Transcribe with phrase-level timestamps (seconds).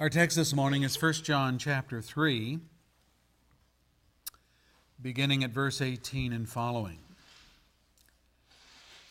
[0.00, 2.58] Our text this morning is 1 John chapter 3,
[5.02, 7.00] beginning at verse 18 and following.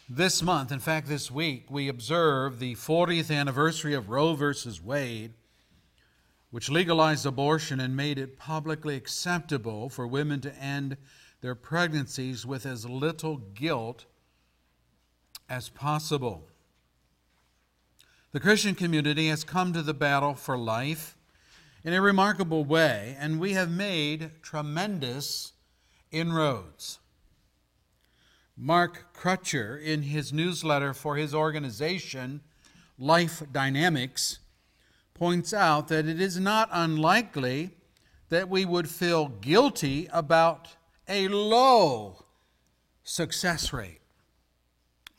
[0.09, 5.33] This month, in fact, this week, we observe the 40th anniversary of Roe versus Wade,
[6.49, 10.97] which legalized abortion and made it publicly acceptable for women to end
[11.41, 14.05] their pregnancies with as little guilt
[15.47, 16.47] as possible.
[18.31, 21.17] The Christian community has come to the battle for life
[21.83, 25.53] in a remarkable way, and we have made tremendous
[26.11, 26.99] inroads.
[28.55, 32.41] Mark Crutcher, in his newsletter for his organization,
[32.99, 34.37] Life Dynamics,
[35.15, 37.71] points out that it is not unlikely
[38.29, 40.67] that we would feel guilty about
[41.07, 42.25] a low
[43.03, 44.01] success rate.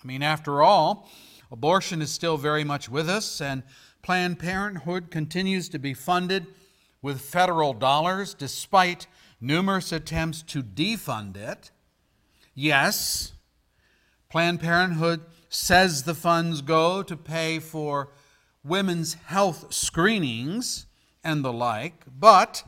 [0.01, 1.10] I mean, after all,
[1.52, 3.62] Abortion is still very much with us, and
[4.02, 6.46] Planned Parenthood continues to be funded
[7.02, 9.06] with federal dollars despite
[9.40, 11.71] numerous attempts to defund it.
[12.54, 13.32] Yes,
[14.28, 18.12] Planned Parenthood says the funds go to pay for
[18.62, 20.87] women's health screenings
[21.24, 22.62] and the like, but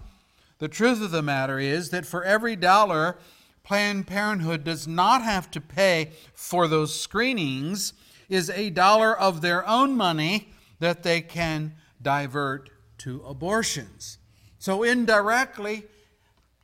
[0.58, 3.18] the truth of the matter is that for every dollar
[3.62, 7.92] Planned Parenthood does not have to pay for those screenings,
[8.28, 14.18] is a dollar of their own money that they can divert to abortions.
[14.58, 15.84] So, indirectly,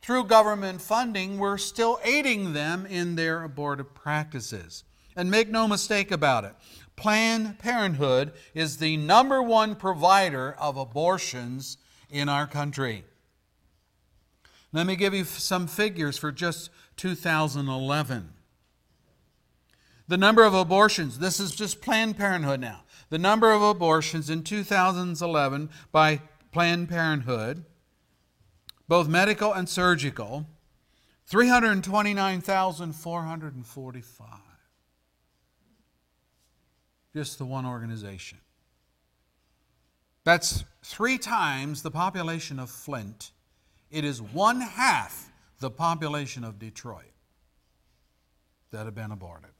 [0.01, 4.83] through government funding, we're still aiding them in their abortive practices.
[5.15, 6.53] And make no mistake about it,
[6.95, 11.77] Planned Parenthood is the number one provider of abortions
[12.09, 13.05] in our country.
[14.71, 18.33] Let me give you some figures for just 2011.
[20.09, 22.81] The number of abortions, this is just Planned Parenthood now.
[23.09, 26.21] The number of abortions in 2011 by
[26.51, 27.63] Planned Parenthood,
[28.87, 30.47] both medical and surgical,
[31.27, 34.27] 329,445.
[37.13, 38.39] Just the one organization.
[40.23, 43.31] That's three times the population of Flint.
[43.91, 47.13] It is one half the population of Detroit
[48.71, 49.51] that have been aborted.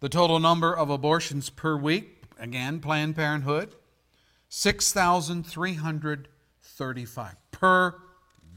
[0.00, 3.74] The total number of abortions per week, again, Planned Parenthood,
[4.48, 7.96] 6,335 per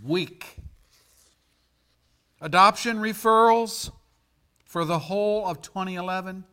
[0.03, 0.57] week.
[2.40, 3.90] Adoption referrals
[4.66, 6.44] for the whole of 2011,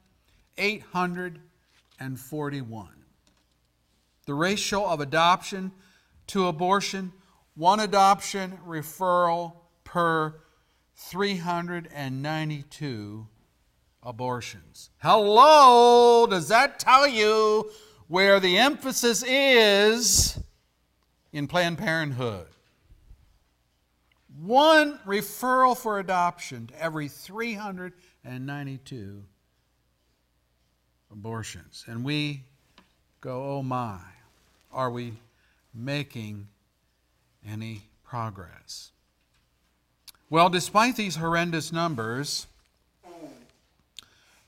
[0.56, 2.88] 841.
[4.24, 5.72] The ratio of adoption
[6.28, 7.12] to abortion,
[7.54, 9.52] one adoption referral
[9.84, 10.40] per
[10.96, 13.26] 392
[14.08, 14.90] abortions.
[15.02, 17.70] Hello, does that tell you
[18.06, 20.38] where the emphasis is
[21.30, 22.46] in Planned Parenthood?
[24.40, 29.24] One referral for adoption to every 392
[31.12, 31.84] abortions.
[31.86, 32.44] And we
[33.20, 33.98] go, oh my,
[34.72, 35.12] are we
[35.74, 36.48] making
[37.46, 38.92] any progress?
[40.30, 42.46] Well, despite these horrendous numbers,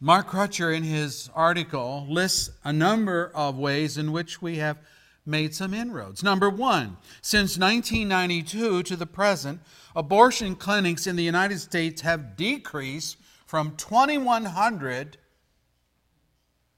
[0.02, 4.78] Mark Crutcher, in his article, lists a number of ways in which we have
[5.26, 6.22] made some inroads.
[6.22, 9.60] Number one, since 1992 to the present,
[9.94, 15.18] abortion clinics in the United States have decreased from 2,100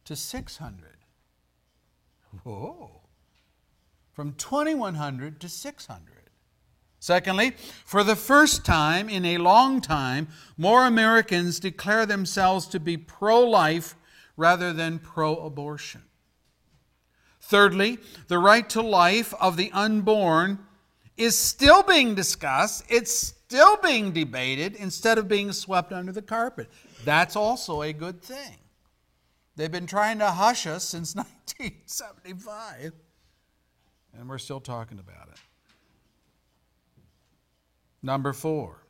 [0.04, 0.96] to 600.
[2.42, 3.02] Whoa.
[4.12, 6.21] From 2,100 to 600.
[7.02, 7.50] Secondly,
[7.84, 13.40] for the first time in a long time, more Americans declare themselves to be pro
[13.40, 13.96] life
[14.36, 16.04] rather than pro abortion.
[17.40, 17.98] Thirdly,
[18.28, 20.60] the right to life of the unborn
[21.16, 26.70] is still being discussed, it's still being debated instead of being swept under the carpet.
[27.04, 28.58] That's also a good thing.
[29.56, 32.92] They've been trying to hush us since 1975,
[34.16, 35.40] and we're still talking about it.
[38.02, 38.86] Number four,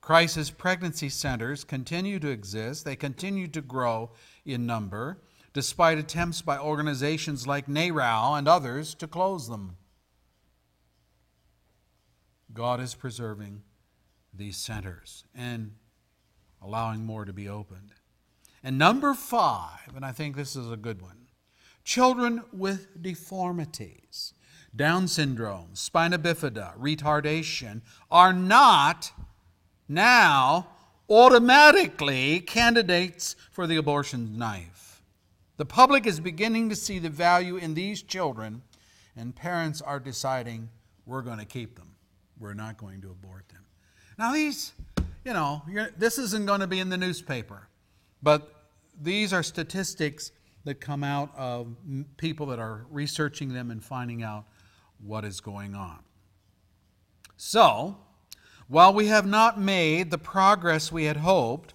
[0.00, 2.84] crisis pregnancy centers continue to exist.
[2.84, 4.10] They continue to grow
[4.44, 5.22] in number,
[5.52, 9.76] despite attempts by organizations like NARAL and others to close them.
[12.52, 13.62] God is preserving
[14.32, 15.72] these centers and
[16.60, 17.92] allowing more to be opened.
[18.62, 21.22] And number five, and I think this is a good one
[21.84, 24.34] children with deformities.
[24.74, 29.12] Down syndrome, spina bifida, retardation are not
[29.86, 30.68] now
[31.10, 35.02] automatically candidates for the abortion knife.
[35.58, 38.62] The public is beginning to see the value in these children,
[39.14, 40.70] and parents are deciding
[41.04, 41.94] we're going to keep them.
[42.40, 43.64] We're not going to abort them.
[44.18, 44.72] Now, these,
[45.24, 45.62] you know,
[45.98, 47.68] this isn't going to be in the newspaper,
[48.22, 48.64] but
[49.00, 50.32] these are statistics
[50.64, 51.76] that come out of
[52.16, 54.44] people that are researching them and finding out
[55.04, 55.98] what is going on.
[57.36, 57.96] So,
[58.68, 61.74] while we have not made the progress we had hoped,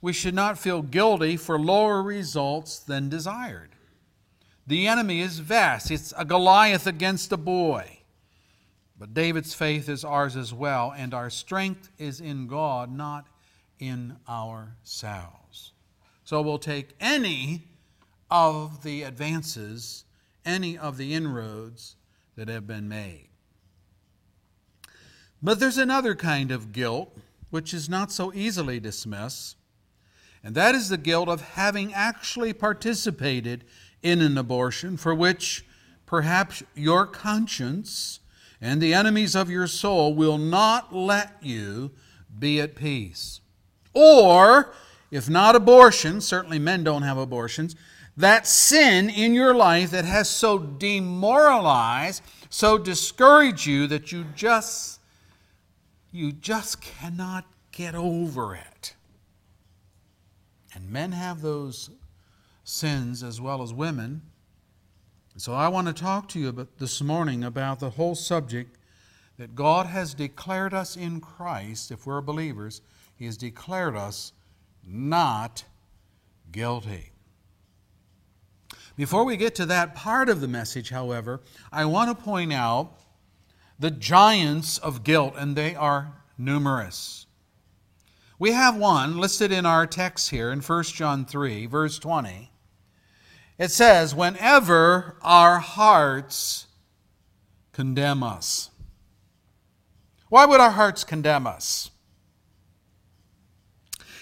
[0.00, 3.70] we should not feel guilty for lower results than desired.
[4.66, 8.00] The enemy is vast, it's a Goliath against a boy.
[8.98, 13.28] But David's faith is ours as well, and our strength is in God, not
[13.78, 15.72] in ourselves.
[16.24, 17.62] So we'll take any
[18.30, 20.04] of the advances,
[20.44, 21.96] any of the inroads
[22.38, 23.26] that have been made.
[25.42, 27.12] But there's another kind of guilt
[27.50, 29.56] which is not so easily dismissed,
[30.44, 33.64] and that is the guilt of having actually participated
[34.04, 35.66] in an abortion for which
[36.06, 38.20] perhaps your conscience
[38.60, 41.90] and the enemies of your soul will not let you
[42.38, 43.40] be at peace.
[43.94, 44.72] Or,
[45.10, 47.74] if not abortion, certainly men don't have abortions,
[48.18, 52.20] that sin in your life that has so demoralized,
[52.50, 55.00] so discouraged you that you just
[56.10, 58.94] you just cannot get over it.
[60.74, 61.90] And men have those
[62.64, 64.22] sins as well as women.
[65.36, 68.76] So I want to talk to you about this morning about the whole subject
[69.38, 72.80] that God has declared us in Christ, if we're believers,
[73.14, 74.32] He has declared us
[74.84, 75.62] not
[76.50, 77.12] guilty.
[78.98, 81.40] Before we get to that part of the message, however,
[81.70, 82.98] I want to point out
[83.78, 87.26] the giants of guilt, and they are numerous.
[88.40, 92.50] We have one listed in our text here in 1 John 3, verse 20.
[93.56, 96.66] It says, Whenever our hearts
[97.70, 98.70] condemn us.
[100.28, 101.92] Why would our hearts condemn us?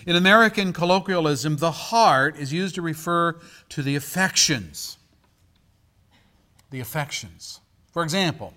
[0.07, 4.99] In American colloquialism, the heart is used to refer to the affections.
[6.71, 7.61] The affections.
[7.93, 8.55] For example,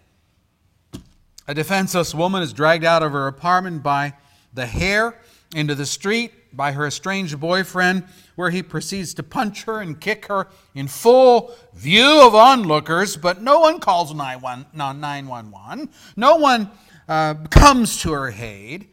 [1.47, 4.13] a defenseless woman is dragged out of her apartment by
[4.53, 5.19] the hair
[5.55, 8.05] into the street by her estranged boyfriend,
[8.35, 13.41] where he proceeds to punch her and kick her in full view of onlookers, but
[13.41, 15.89] no one calls 911.
[16.15, 16.71] No one
[17.07, 18.87] uh, comes to her aid.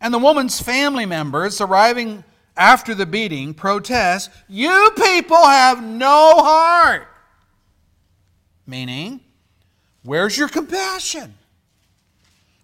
[0.00, 2.24] And the woman's family members, arriving
[2.56, 7.08] after the beating, protest, You people have no heart.
[8.66, 9.20] Meaning,
[10.02, 11.34] where's your compassion?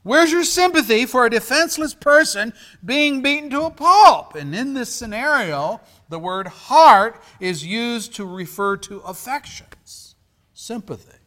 [0.03, 4.35] Where's your sympathy for a defenseless person being beaten to a pulp?
[4.35, 10.15] And in this scenario, the word heart is used to refer to affections,
[10.55, 11.19] sympathy.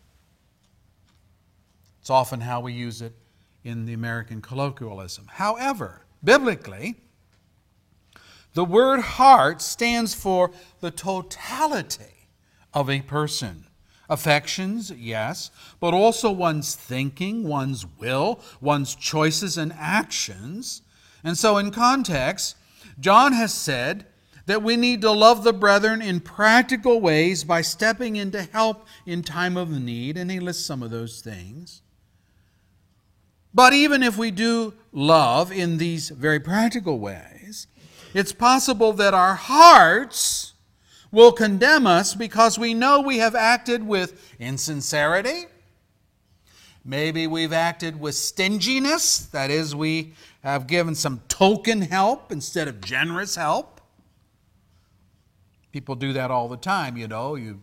[2.01, 3.13] It's often how we use it
[3.63, 5.27] in the American colloquialism.
[5.33, 6.95] However, biblically,
[8.53, 12.29] the word heart stands for the totality
[12.73, 13.65] of a person.
[14.09, 15.49] Affections, yes,
[15.79, 20.81] but also one's thinking, one's will, one's choices and actions.
[21.23, 22.57] And so, in context,
[22.99, 24.05] John has said
[24.45, 28.85] that we need to love the brethren in practical ways by stepping in to help
[29.05, 31.81] in time of need, and he lists some of those things.
[33.53, 37.67] But even if we do love in these very practical ways,
[38.13, 40.53] it's possible that our hearts
[41.11, 45.45] will condemn us because we know we have acted with insincerity.
[46.83, 52.81] Maybe we've acted with stinginess, that is, we have given some token help instead of
[52.81, 53.79] generous help.
[55.71, 57.35] People do that all the time, you know.
[57.35, 57.61] You,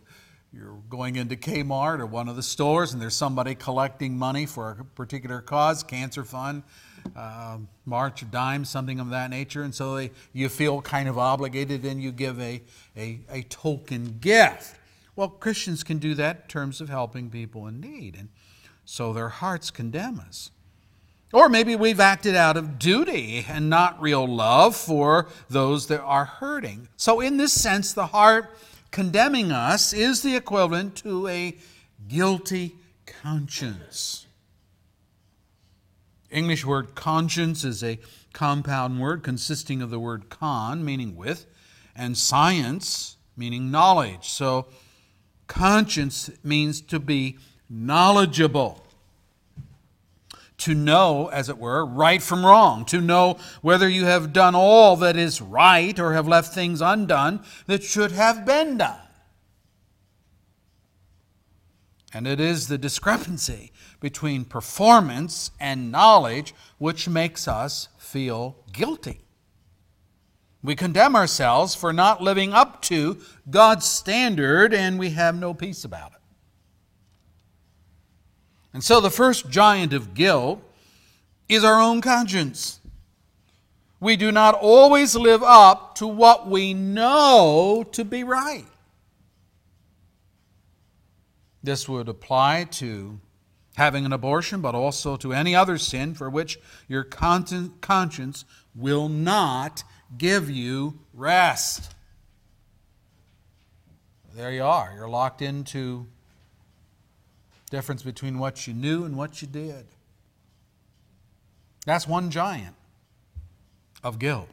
[0.53, 4.77] you're going into Kmart or one of the stores and there's somebody collecting money for
[4.81, 6.63] a particular cause, cancer fund,
[7.15, 9.63] uh, March of Dimes, something of that nature.
[9.63, 12.61] And so they, you feel kind of obligated and you give a,
[12.97, 14.75] a, a token gift.
[15.15, 18.17] Well, Christians can do that in terms of helping people in need.
[18.19, 18.27] And
[18.83, 20.51] so their hearts condemn us.
[21.31, 26.25] Or maybe we've acted out of duty and not real love for those that are
[26.25, 26.89] hurting.
[26.97, 28.53] So, in this sense, the heart
[28.91, 31.57] condemning us is the equivalent to a
[32.07, 34.27] guilty conscience.
[36.29, 37.99] English word conscience is a
[38.33, 41.45] compound word consisting of the word con, meaning with,
[41.95, 44.29] and science, meaning knowledge.
[44.29, 44.67] So,
[45.47, 47.37] conscience means to be
[47.69, 48.85] knowledgeable.
[50.61, 54.95] To know, as it were, right from wrong, to know whether you have done all
[54.97, 58.99] that is right or have left things undone that should have been done.
[62.13, 69.21] And it is the discrepancy between performance and knowledge which makes us feel guilty.
[70.63, 75.83] We condemn ourselves for not living up to God's standard, and we have no peace
[75.83, 76.20] about it.
[78.73, 80.61] And so the first giant of guilt
[81.49, 82.79] is our own conscience.
[83.99, 88.65] We do not always live up to what we know to be right.
[91.61, 93.19] This would apply to
[93.75, 99.83] having an abortion, but also to any other sin for which your conscience will not
[100.17, 101.93] give you rest.
[104.33, 104.93] There you are.
[104.95, 106.07] You're locked into
[107.71, 109.85] difference between what you knew and what you did.
[111.87, 112.75] That's one giant
[114.03, 114.49] of guilt.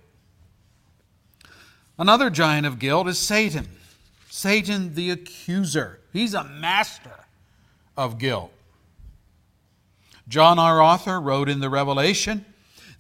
[1.99, 3.69] Another giant of guilt is Satan.
[4.31, 6.01] Satan the accuser.
[6.13, 7.25] He's a master
[7.97, 8.53] of guilt.
[10.29, 12.47] John our author wrote in the Revelation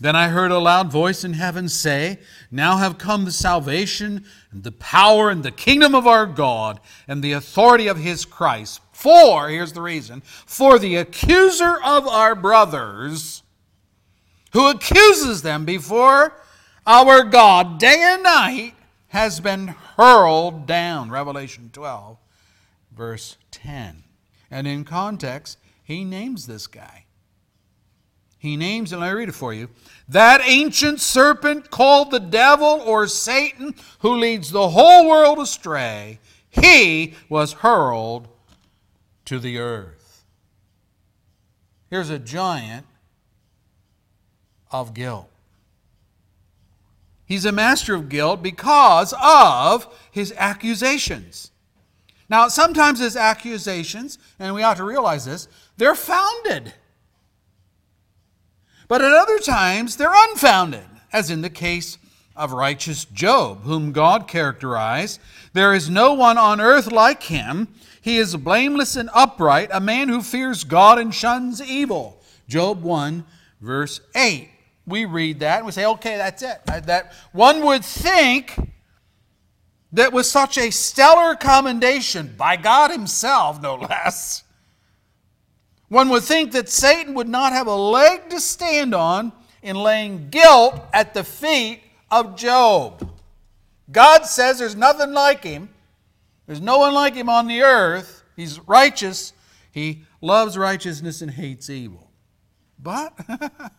[0.00, 2.18] then I heard a loud voice in heaven say,
[2.52, 7.22] Now have come the salvation and the power and the kingdom of our God and
[7.22, 8.80] the authority of his Christ.
[8.98, 13.44] For, here's the reason, for the accuser of our brothers,
[14.52, 16.42] who accuses them before
[16.84, 18.74] our God day and night,
[19.10, 21.10] has been hurled down.
[21.10, 22.18] Revelation 12,
[22.90, 24.02] verse 10.
[24.50, 27.04] And in context, he names this guy.
[28.36, 29.70] He names, and I read it for you.
[30.08, 36.18] That ancient serpent called the devil or Satan, who leads the whole world astray,
[36.50, 38.26] he was hurled
[39.28, 40.24] to the earth.
[41.90, 42.86] Here's a giant
[44.70, 45.28] of guilt.
[47.26, 51.50] He's a master of guilt because of his accusations.
[52.30, 56.72] Now, sometimes his accusations, and we ought to realize this, they're founded.
[58.88, 61.98] But at other times, they're unfounded, as in the case
[62.34, 65.20] of righteous Job, whom God characterized
[65.52, 67.68] There is no one on earth like him.
[68.08, 72.18] He is blameless and upright, a man who fears God and shuns evil.
[72.48, 73.22] Job 1,
[73.60, 74.48] verse 8.
[74.86, 76.56] We read that and we say, okay, that's it.
[76.64, 78.72] That one would think
[79.92, 84.42] that with such a stellar commendation by God Himself, no less,
[85.88, 90.30] one would think that Satan would not have a leg to stand on in laying
[90.30, 93.06] guilt at the feet of Job.
[93.92, 95.68] God says there's nothing like him.
[96.48, 98.24] There's no one like him on the earth.
[98.34, 99.34] He's righteous.
[99.70, 102.10] He loves righteousness and hates evil.
[102.78, 103.12] But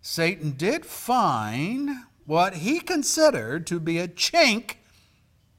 [0.00, 1.90] Satan did find
[2.24, 4.76] what he considered to be a chink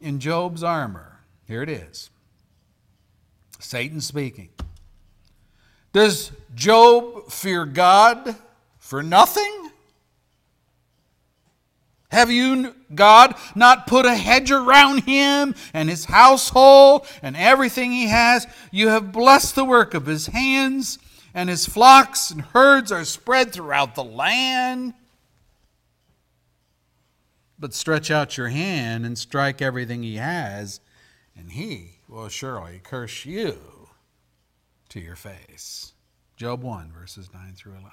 [0.01, 1.19] in Job's armor.
[1.46, 2.10] Here it is.
[3.60, 4.50] Satan speaking.
[5.93, 8.36] Does Job fear God
[8.79, 9.69] for nothing?
[12.10, 18.08] Have you, God, not put a hedge around him and his household and everything he
[18.08, 18.48] has?
[18.72, 21.00] You have blessed the work of his hands,
[21.34, 24.93] and his flocks and herds are spread throughout the land.
[27.60, 30.79] But stretch out your hand and strike everything he has,
[31.36, 33.89] and he will surely curse you
[34.89, 35.93] to your face.
[36.38, 37.89] Job 1, verses 9 through 11.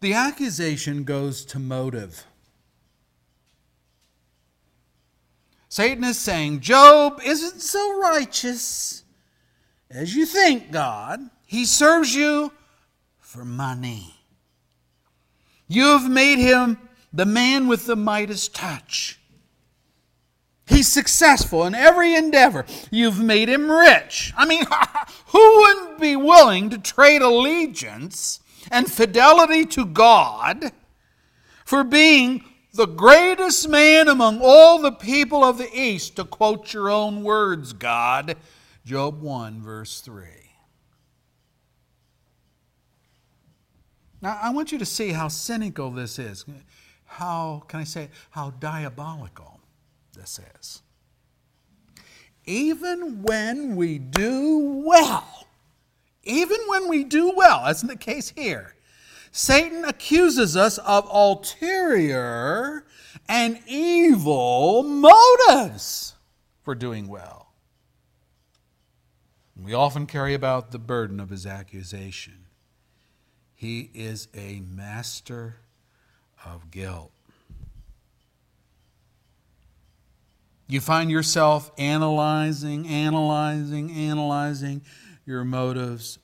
[0.00, 2.24] The accusation goes to motive.
[5.68, 9.04] Satan is saying, Job isn't so righteous
[9.90, 11.20] as you think, God.
[11.46, 12.52] He serves you
[13.18, 14.14] for money.
[15.66, 16.78] You have made him
[17.12, 19.18] the man with the Midas touch.
[20.66, 22.66] He's successful in every endeavor.
[22.90, 24.32] You've made him rich.
[24.36, 24.64] I mean,
[25.26, 28.40] who wouldn't be willing to trade allegiance
[28.70, 30.72] and fidelity to God
[31.64, 32.44] for being
[32.74, 37.72] the greatest man among all the people of the East, to quote your own words,
[37.72, 38.36] God?
[38.84, 40.26] Job 1, verse 3.
[44.20, 46.44] Now, I want you to see how cynical this is.
[47.04, 49.60] How, can I say, how diabolical
[50.14, 50.82] this is.
[52.44, 55.47] Even when we do well,
[56.28, 58.74] even when we do well, as in the case here,
[59.32, 62.84] Satan accuses us of ulterior
[63.28, 66.14] and evil motives
[66.62, 67.52] for doing well.
[69.60, 72.46] We often carry about the burden of his accusation.
[73.54, 75.56] He is a master
[76.44, 77.10] of guilt.
[80.68, 84.82] You find yourself analyzing, analyzing, analyzing
[85.28, 86.18] your motives.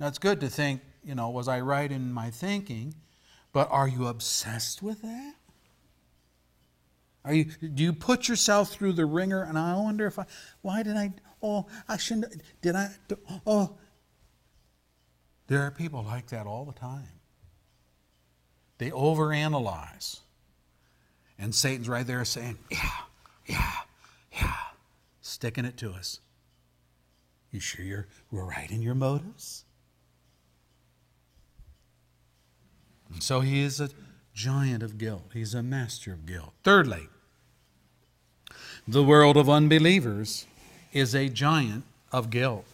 [0.00, 2.94] Now, That's good to think, you know, was I right in my thinking?
[3.52, 5.34] But are you obsessed with that?
[7.24, 9.42] Are you, do you put yourself through the wringer?
[9.42, 10.24] And I wonder if I,
[10.62, 12.88] why did I, oh, I shouldn't, did I,
[13.46, 13.76] oh.
[15.48, 17.20] There are people like that all the time.
[18.78, 20.20] They overanalyze.
[21.38, 22.90] And Satan's right there saying, yeah,
[23.46, 23.72] yeah,
[24.32, 24.54] yeah,
[25.20, 26.20] sticking it to us.
[27.50, 29.64] You sure you're right in your motives?
[33.12, 33.90] And so he is a
[34.34, 35.30] giant of guilt.
[35.32, 36.52] He's a master of guilt.
[36.62, 37.08] Thirdly,
[38.86, 40.46] the world of unbelievers
[40.92, 42.66] is a giant of guilt.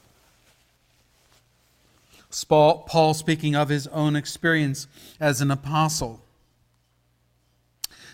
[2.49, 4.87] Paul, speaking of his own experience
[5.18, 6.21] as an apostle,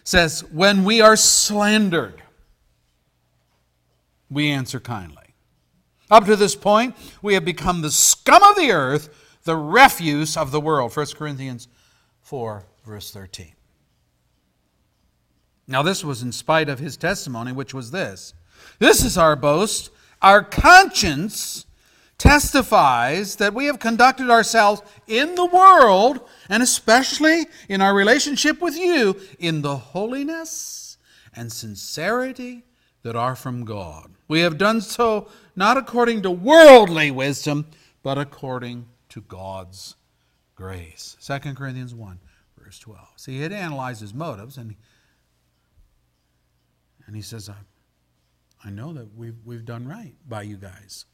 [0.04, 2.22] says, When we are slandered,
[4.30, 5.31] we answer kindly.
[6.12, 9.08] Up to this point, we have become the scum of the earth,
[9.44, 10.94] the refuse of the world.
[10.94, 11.68] 1 Corinthians
[12.20, 13.54] 4, verse 13.
[15.66, 18.34] Now, this was in spite of his testimony, which was this
[18.78, 19.88] This is our boast.
[20.20, 21.64] Our conscience
[22.18, 28.76] testifies that we have conducted ourselves in the world, and especially in our relationship with
[28.76, 30.98] you, in the holiness
[31.34, 32.64] and sincerity
[33.02, 34.12] that are from God.
[34.28, 37.66] We have done so not according to worldly wisdom,
[38.02, 39.96] but according to God's
[40.54, 41.16] grace.
[41.20, 42.20] 2 Corinthians 1,
[42.58, 43.08] verse 12.
[43.16, 44.74] See, he had analyzed motives, and,
[47.06, 47.56] and he says, I,
[48.64, 51.04] I know that we've, we've done right by you guys.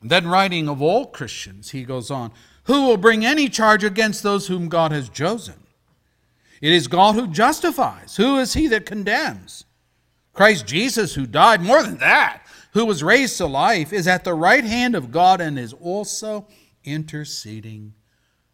[0.00, 2.32] And then, writing of all Christians, he goes on,
[2.64, 5.54] Who will bring any charge against those whom God has chosen?
[6.62, 8.16] It is God who justifies.
[8.16, 9.64] Who is he that condemns?
[10.32, 14.34] Christ Jesus, who died, more than that, who was raised to life, is at the
[14.34, 16.46] right hand of God and is also
[16.84, 17.94] interceding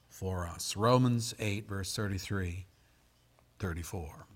[0.08, 0.76] for us.
[0.76, 2.66] Romans 8, verse 33,
[3.58, 4.26] 34.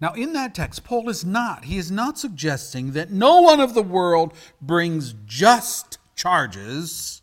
[0.00, 3.74] Now, in that text, Paul is not, he is not suggesting that no one of
[3.74, 7.22] the world brings just charges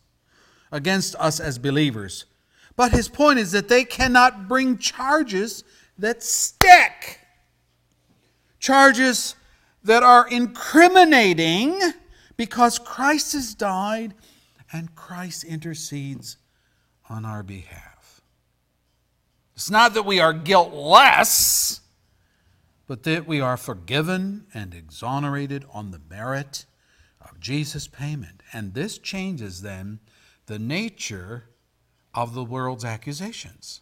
[0.72, 2.26] against us as believers.
[2.76, 5.64] But his point is that they cannot bring charges
[5.98, 7.20] that stick.
[8.62, 9.36] Charges
[9.84, 11.78] that are incriminating
[12.38, 14.14] because Christ has died
[14.72, 16.38] and Christ intercedes
[17.10, 18.22] on our behalf.
[19.56, 21.82] It's not that we are guiltless,
[22.88, 26.66] but that we are forgiven and exonerated on the merit
[27.20, 28.44] of Jesus' payment.
[28.54, 30.00] And this changes then
[30.46, 31.46] the nature
[32.14, 33.82] of the world's accusations.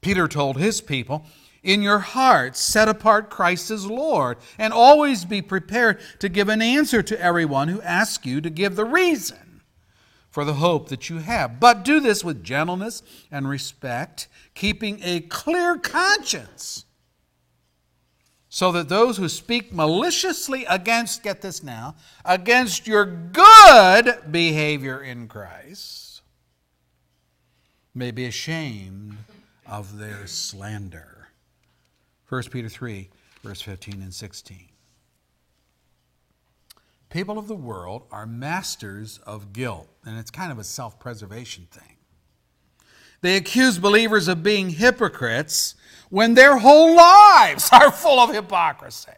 [0.00, 1.24] Peter told his people,
[1.62, 6.62] in your hearts, set apart Christ as Lord, and always be prepared to give an
[6.62, 9.62] answer to everyone who asks you to give the reason
[10.28, 11.60] for the hope that you have.
[11.60, 16.84] But do this with gentleness and respect, keeping a clear conscience,
[18.48, 21.94] so that those who speak maliciously against, get this now,
[22.24, 26.22] against your good behavior in Christ
[27.94, 29.16] may be ashamed
[29.66, 31.21] of their slander.
[32.32, 33.10] 1 Peter 3,
[33.44, 34.68] verse 15 and 16.
[37.10, 41.68] People of the world are masters of guilt, and it's kind of a self preservation
[41.70, 41.98] thing.
[43.20, 45.74] They accuse believers of being hypocrites
[46.08, 49.12] when their whole lives are full of hypocrisy.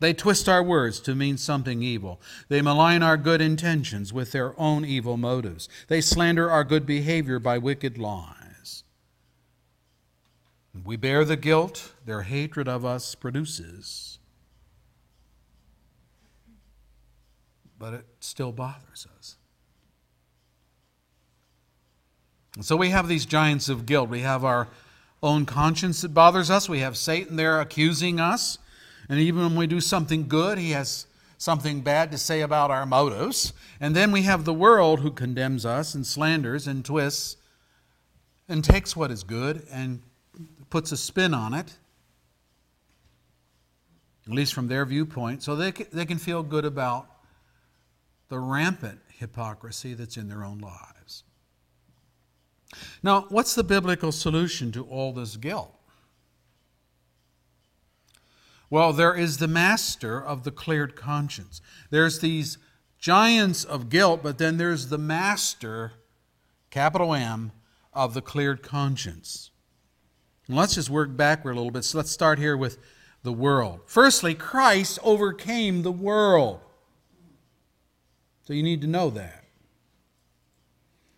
[0.00, 2.20] They twist our words to mean something evil.
[2.48, 5.68] They malign our good intentions with their own evil motives.
[5.86, 8.39] They slander our good behavior by wicked lies.
[10.84, 14.18] We bear the guilt their hatred of us produces.
[17.78, 19.36] But it still bothers us.
[22.54, 24.08] And so we have these giants of guilt.
[24.08, 24.68] We have our
[25.22, 26.68] own conscience that bothers us.
[26.68, 28.58] We have Satan there accusing us.
[29.08, 31.06] And even when we do something good, he has
[31.36, 33.52] something bad to say about our motives.
[33.80, 37.36] And then we have the world who condemns us and slanders and twists
[38.48, 40.02] and takes what is good and
[40.70, 41.72] puts a spin on it
[44.30, 47.06] at least from their viewpoint, so they can, they can feel good about
[48.28, 51.24] the rampant hypocrisy that's in their own lives.
[53.02, 55.74] Now, what's the biblical solution to all this guilt?
[58.70, 61.60] Well, there is the master of the cleared conscience.
[61.90, 62.56] There's these
[63.00, 65.94] giants of guilt, but then there's the master,
[66.70, 67.50] capital M,
[67.92, 69.49] of the cleared conscience.
[70.50, 71.84] And let's just work backward a little bit.
[71.84, 72.76] So let's start here with
[73.22, 73.82] the world.
[73.86, 76.58] Firstly, Christ overcame the world.
[78.42, 79.44] So you need to know that.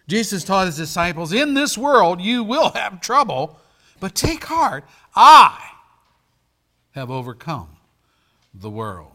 [0.06, 3.58] Jesus taught his disciples, In this world you will have trouble,
[4.00, 4.84] but take heart,
[5.16, 5.58] I
[6.90, 7.78] have overcome
[8.52, 9.12] the world.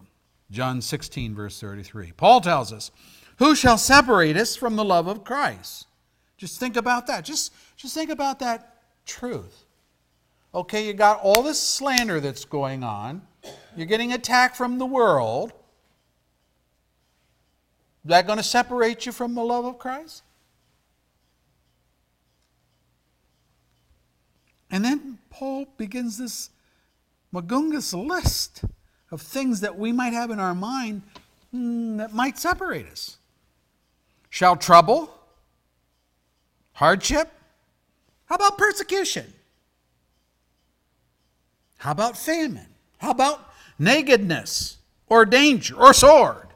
[0.50, 2.14] John 16, verse 33.
[2.14, 2.90] Paul tells us,
[3.38, 5.86] Who shall separate us from the love of Christ?
[6.38, 7.24] Just think about that.
[7.24, 9.66] Just, just think about that truth.
[10.54, 13.22] Okay, you got all this slander that's going on.
[13.76, 15.52] You're getting attacked from the world.
[18.04, 20.24] Is that going to separate you from the love of Christ?
[24.72, 26.50] And then Paul begins this
[27.34, 28.64] Magungus list
[29.12, 31.04] of things that we might have in our mind
[31.52, 33.18] hmm, that might separate us.
[34.30, 35.14] Shall trouble?
[36.74, 37.32] Hardship?
[38.26, 39.34] How about persecution?
[41.78, 42.68] How about famine?
[42.98, 46.48] How about nakedness or danger or sword?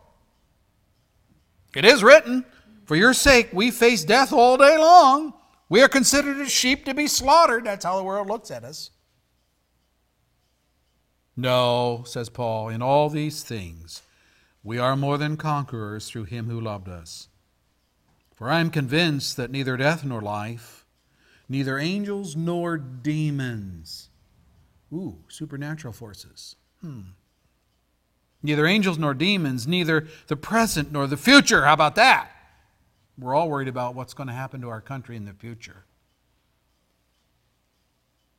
[1.76, 2.46] It is written,
[2.86, 5.34] For your sake we face death all day long.
[5.70, 7.66] We are considered as sheep to be slaughtered.
[7.66, 8.92] That's how the world looks at us.
[11.38, 14.02] No, says Paul, in all these things
[14.64, 17.30] we are more than conquerors through him who loved us.
[18.36, 20.86] For I am convinced that neither death nor life,
[21.50, 24.10] neither angels nor demons,
[24.94, 27.02] ooh, supernatural forces, hmm.
[28.44, 31.66] Neither angels nor demons, neither the present nor the future.
[31.66, 32.32] How about that?
[33.18, 35.86] We're all worried about what's going to happen to our country in the future.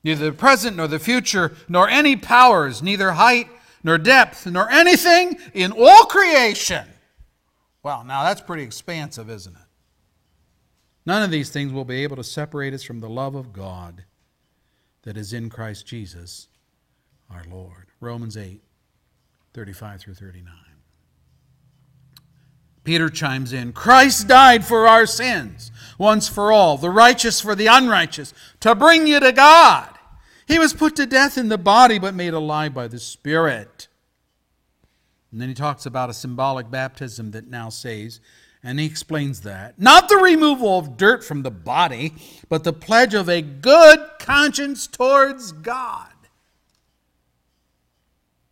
[0.03, 3.47] Neither the present nor the future, nor any powers, neither height
[3.85, 6.87] nor depth, nor anything in all creation.
[7.85, 9.63] Well, now that's pretty expansive, isn't it?
[11.07, 14.05] None of these things will be able to separate us from the love of God
[15.03, 16.49] that is in Christ Jesus
[17.31, 17.87] our Lord.
[18.01, 18.61] Romans 8,
[19.55, 20.53] 35 through 39.
[22.85, 27.69] Peter chimes in Christ died for our sins once for all, the righteous for the
[27.69, 29.89] unrighteous, to bring you to God.
[30.47, 33.89] He was put to death in the body, but made alive by the Spirit.
[35.31, 38.21] And then he talks about a symbolic baptism that now saves,
[38.65, 39.79] and he explains that.
[39.81, 42.15] Not the removal of dirt from the body,
[42.49, 46.09] but the pledge of a good conscience towards God.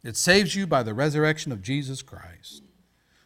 [0.02, 2.62] It saves you by the resurrection of Jesus Christ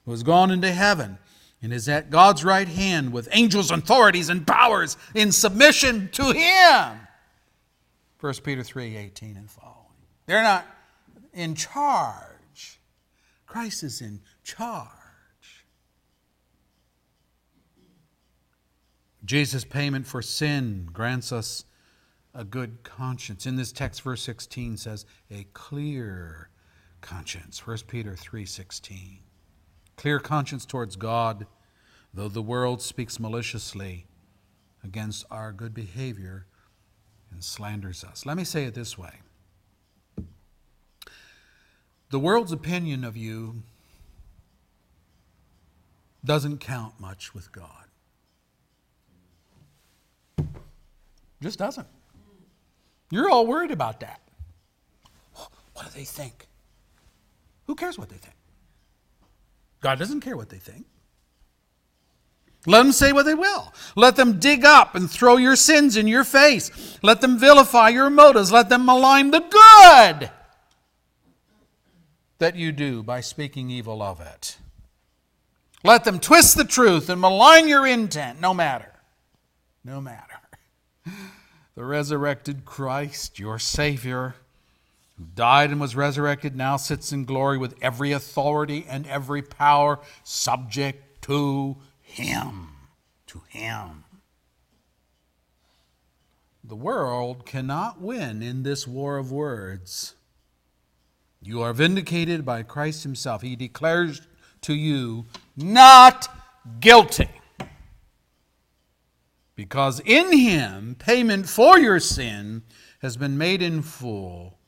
[0.05, 1.19] who has gone into heaven
[1.63, 7.01] and is at God's right hand with angels, authorities, and powers in submission to Him.
[8.21, 9.75] 1 Peter 3 18 and following.
[10.27, 10.67] They're not
[11.33, 12.81] in charge,
[13.47, 14.89] Christ is in charge.
[19.25, 21.65] Jesus' payment for sin grants us
[22.35, 23.47] a good conscience.
[23.47, 26.51] In this text, verse 16 says, a clear
[27.01, 27.67] conscience.
[27.67, 29.19] 1 Peter 3:16
[29.97, 31.47] clear conscience towards God,
[32.13, 34.07] though the world speaks maliciously
[34.83, 36.47] against our good behavior
[37.31, 38.27] and slanders us.
[38.27, 39.21] Let me say it this way
[42.11, 43.63] the world's opinion of you
[46.25, 47.87] doesn't count much with God.
[51.43, 51.89] Just doesn't.
[53.15, 54.21] You're all worried about that.
[55.75, 56.49] What do they think?
[57.69, 58.35] Who cares what they think?
[59.81, 60.85] God doesn't care what they think.
[62.67, 63.73] Let them say what they will.
[63.95, 66.99] Let them dig up and throw your sins in your face.
[67.03, 68.51] Let them vilify your motives.
[68.51, 70.31] Let them malign the good
[72.39, 74.59] that you do by speaking evil of it.
[75.85, 78.91] Let them twist the truth and malign your intent, no matter.
[79.85, 80.35] No matter.
[81.75, 84.37] The resurrected Christ, your Savior,
[85.19, 89.99] who died and was resurrected, now sits in glory with every authority and every power
[90.23, 92.69] subject to him.
[93.27, 94.05] To him.
[96.63, 100.15] The world cannot win in this war of words.
[101.43, 103.43] You are vindicated by Christ Himself.
[103.43, 104.23] He declares
[104.63, 106.29] to you, not
[106.81, 107.29] guilty.
[109.57, 112.63] Because in Him, payment for your sin
[113.01, 114.59] has been made in full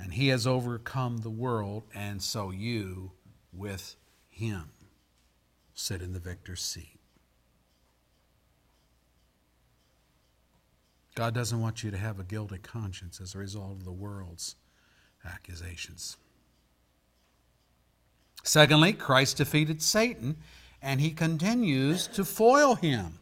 [0.00, 3.12] and he has overcome the world, and so you
[3.52, 3.96] with
[4.28, 4.70] him
[5.74, 6.98] sit in the victor's seat.
[11.14, 14.56] God doesn't want you to have a guilty conscience as a result of the world's
[15.24, 16.16] accusations.
[18.42, 20.38] Secondly, Christ defeated Satan
[20.80, 23.19] and he continues to foil him.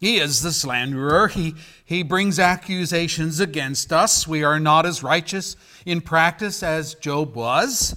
[0.00, 1.28] He is the slanderer.
[1.28, 4.26] He, he brings accusations against us.
[4.26, 7.94] We are not as righteous in practice as Job was.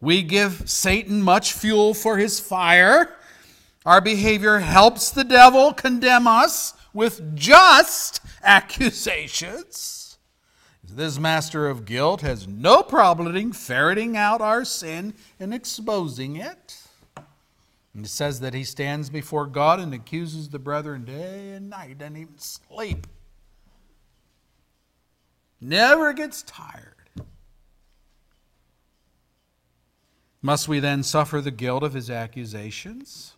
[0.00, 3.16] We give Satan much fuel for his fire.
[3.84, 10.18] Our behavior helps the devil condemn us with just accusations.
[10.84, 16.81] This master of guilt has no problem ferreting out our sin and exposing it.
[17.94, 21.98] And it says that he stands before God and accuses the brethren day and night,
[21.98, 23.06] doesn't even sleep.
[25.60, 26.94] Never gets tired.
[30.40, 33.34] Must we then suffer the guilt of his accusations?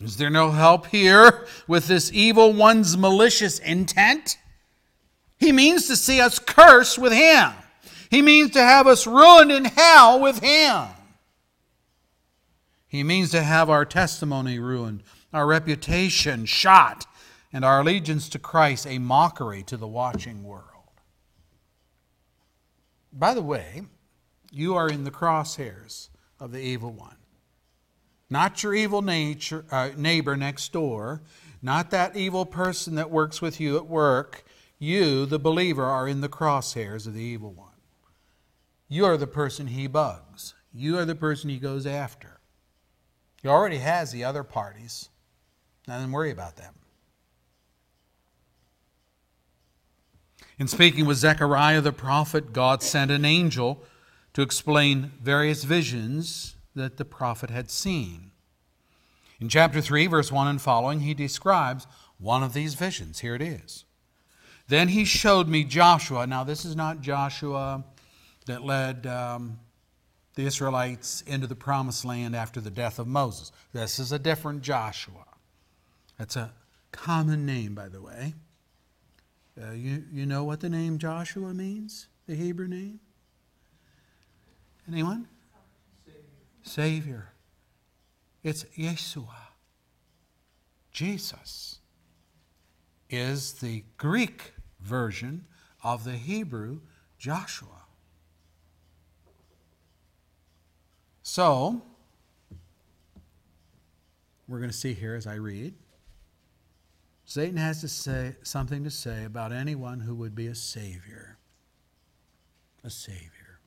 [0.00, 4.36] Is there no help here with this evil one's malicious intent?
[5.38, 7.52] He means to see us cursed with him.
[8.10, 10.88] He means to have us ruined in hell with him.
[12.88, 17.06] He means to have our testimony ruined, our reputation shot,
[17.52, 20.62] and our allegiance to Christ a mockery to the watching world.
[23.12, 23.82] By the way,
[24.50, 27.16] you are in the crosshairs of the evil one.
[28.28, 31.22] Not your evil nature, uh, neighbor next door,
[31.62, 34.44] not that evil person that works with you at work.
[34.78, 37.70] You, the believer, are in the crosshairs of the evil one.
[38.88, 40.54] You are the person he bugs.
[40.72, 42.35] You are the person he goes after.
[43.46, 45.08] He already has the other parties.
[45.86, 46.74] Now then worry about them.
[50.58, 53.84] In speaking with Zechariah the prophet, God sent an angel
[54.32, 58.32] to explain various visions that the prophet had seen.
[59.38, 61.86] In chapter 3, verse 1 and following, he describes
[62.18, 63.20] one of these visions.
[63.20, 63.84] Here it is.
[64.66, 66.26] Then he showed me Joshua.
[66.26, 67.84] Now, this is not Joshua
[68.46, 69.60] that led um,
[70.36, 73.50] the Israelites into the promised land after the death of Moses.
[73.72, 75.24] This is a different Joshua.
[76.18, 76.52] That's a
[76.92, 78.34] common name, by the way.
[79.60, 82.08] Uh, you, you know what the name Joshua means?
[82.26, 83.00] The Hebrew name?
[84.86, 85.26] Anyone?
[86.04, 86.22] Savior.
[86.62, 87.32] Savior.
[88.44, 89.46] It's Yeshua.
[90.92, 91.80] Jesus
[93.08, 95.46] is the Greek version
[95.82, 96.80] of the Hebrew
[97.18, 97.85] Joshua.
[101.28, 101.82] So,
[104.46, 105.74] we're going to see here as I read.
[107.24, 111.36] Satan has to say something to say about anyone who would be a savior.
[112.84, 113.58] A savior.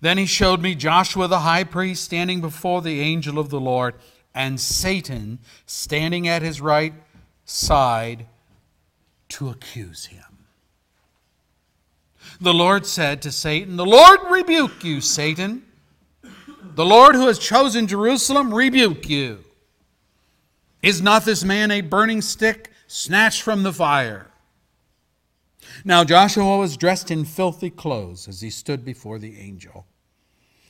[0.00, 3.94] Then he showed me Joshua the high priest standing before the angel of the Lord,
[4.34, 6.94] and Satan standing at his right
[7.44, 8.24] side
[9.28, 10.46] to accuse him.
[12.40, 15.62] The Lord said to Satan, The Lord rebuke you, Satan.
[16.74, 19.44] The Lord who has chosen Jerusalem rebuke you.
[20.82, 24.32] Is not this man a burning stick snatched from the fire?
[25.84, 29.86] Now Joshua was dressed in filthy clothes as he stood before the angel.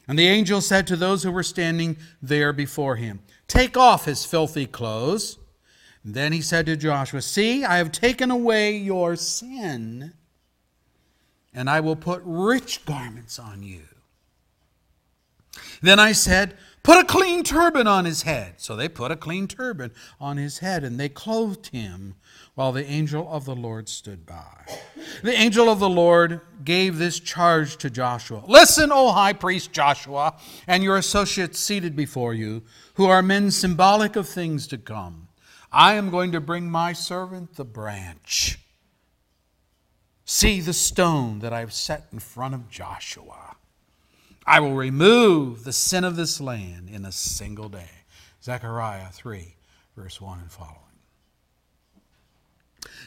[0.07, 4.27] And the angel said to those who were standing there before him, Take off his
[4.27, 5.39] filthy clothes.
[6.05, 10.13] Then he said to Joshua, See, I have taken away your sin,
[11.55, 13.81] and I will put rich garments on you.
[15.85, 18.55] Then I said, Put a clean turban on his head.
[18.57, 22.15] So they put a clean turban on his head and they clothed him
[22.55, 24.65] while the angel of the Lord stood by.
[25.23, 30.37] The angel of the Lord gave this charge to Joshua Listen, O high priest Joshua,
[30.67, 32.63] and your associates seated before you,
[32.95, 35.29] who are men symbolic of things to come.
[35.71, 38.59] I am going to bring my servant the branch.
[40.25, 43.57] See the stone that I've set in front of Joshua.
[44.47, 47.91] I will remove the sin of this land in a single day.
[48.43, 49.55] Zechariah 3,
[49.97, 50.79] verse 1 and following.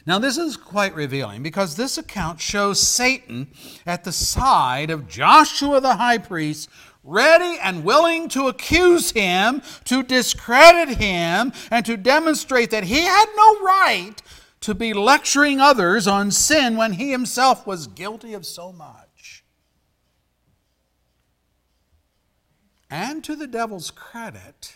[0.06, 3.47] Now, this is quite revealing because this account shows Satan
[3.86, 6.69] at the side of Joshua the high priest,
[7.04, 13.26] ready and willing to accuse him, to discredit him, and to demonstrate that he had
[13.36, 14.15] no right
[14.62, 19.07] to be lecturing others on sin when he himself was guilty of so much.
[22.89, 24.76] And to the devil's credit,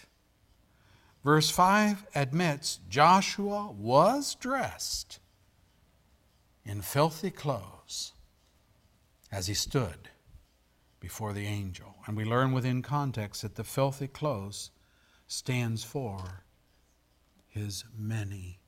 [1.24, 5.20] verse 5 admits Joshua was dressed
[6.66, 8.14] in filthy clothes
[9.32, 10.10] as he stood
[11.00, 11.96] before the angel.
[12.06, 14.72] And we learn within context that the filthy clothes
[15.28, 16.44] stands for
[17.48, 18.60] his many,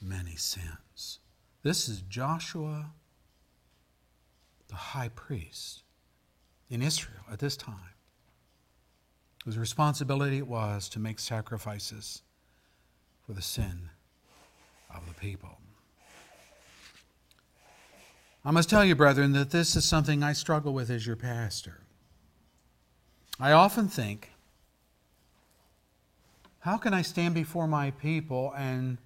[0.00, 1.18] many sins.
[1.62, 2.92] This is Joshua,
[4.68, 5.82] the high priest
[6.68, 7.91] in Israel at this time,
[9.44, 12.22] whose responsibility it was to make sacrifices
[13.26, 13.90] for the sin
[14.94, 15.58] of the people.
[18.44, 21.80] I must tell you, brethren, that this is something I struggle with as your pastor.
[23.38, 24.32] I often think,
[26.60, 28.98] how can I stand before my people and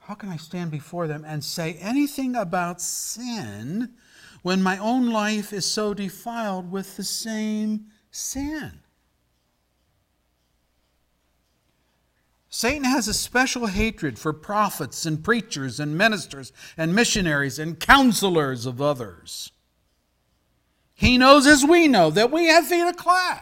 [0.00, 3.92] how can I stand before them and say anything about sin
[4.42, 8.80] when my own life is so defiled with the same sin?
[12.48, 18.66] Satan has a special hatred for prophets and preachers and ministers and missionaries and counselors
[18.66, 19.50] of others.
[20.94, 23.40] He knows, as we know, that we have feet of clay.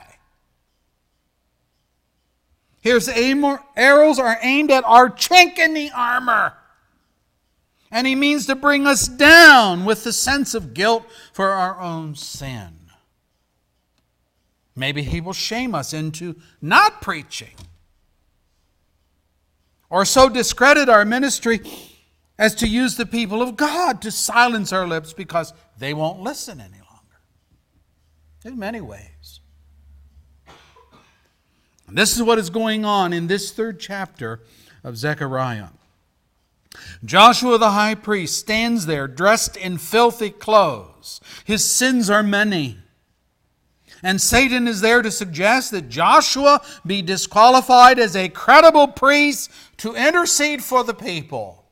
[2.80, 6.54] His arrows are aimed at our chink in the armor.
[7.90, 12.14] And he means to bring us down with the sense of guilt for our own
[12.14, 12.79] sin.
[14.76, 17.54] Maybe he will shame us into not preaching
[19.90, 21.60] or so discredit our ministry
[22.38, 26.60] as to use the people of God to silence our lips because they won't listen
[26.60, 27.20] any longer.
[28.44, 29.40] In many ways.
[31.86, 34.40] And this is what is going on in this third chapter
[34.84, 35.68] of Zechariah.
[37.04, 41.20] Joshua the high priest stands there dressed in filthy clothes.
[41.44, 42.78] His sins are many.
[44.02, 49.94] And Satan is there to suggest that Joshua be disqualified as a credible priest to
[49.94, 51.64] intercede for the people.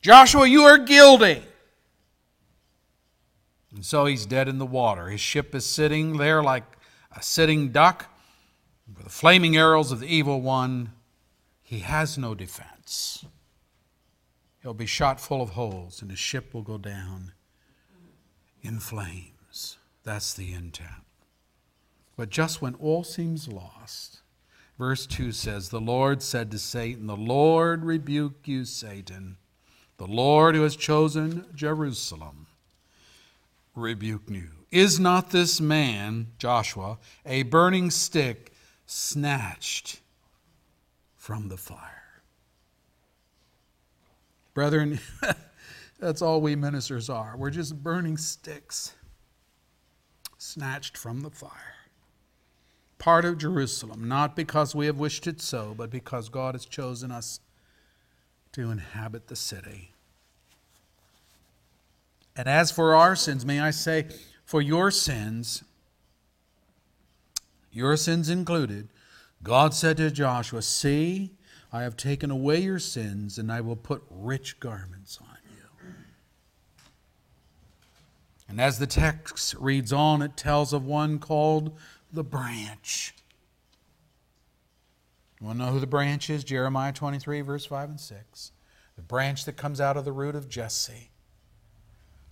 [0.00, 1.42] Joshua, you are guilty.
[3.74, 5.08] And so he's dead in the water.
[5.08, 6.64] His ship is sitting there like
[7.14, 8.06] a sitting duck
[8.94, 10.92] with the flaming arrows of the evil one.
[11.62, 13.24] He has no defense.
[14.62, 17.32] He'll be shot full of holes, and his ship will go down
[18.62, 19.35] in flames.
[20.06, 21.02] That's the intent.
[22.16, 24.20] But just when all seems lost,
[24.78, 29.36] verse 2 says, The Lord said to Satan, The Lord rebuke you, Satan.
[29.96, 32.46] The Lord who has chosen Jerusalem
[33.74, 34.50] rebuke you.
[34.70, 38.52] Is not this man, Joshua, a burning stick
[38.86, 40.00] snatched
[41.16, 42.22] from the fire?
[44.54, 45.00] Brethren,
[45.98, 47.36] that's all we ministers are.
[47.36, 48.92] We're just burning sticks
[50.38, 51.74] snatched from the fire.
[52.98, 57.10] Part of Jerusalem, not because we have wished it so, but because God has chosen
[57.10, 57.40] us
[58.52, 59.92] to inhabit the city.
[62.34, 64.06] And as for our sins, may I say,
[64.44, 65.62] for your sins,
[67.72, 68.88] your sins included,
[69.42, 71.32] God said to Joshua, See,
[71.72, 75.25] I have taken away your sins, and I will put rich garments on
[78.48, 81.76] And as the text reads on, it tells of one called
[82.12, 83.14] the branch.
[85.40, 86.44] You want to know who the branch is?
[86.44, 88.52] Jeremiah 23, verse 5 and 6.
[88.96, 91.10] The branch that comes out of the root of Jesse.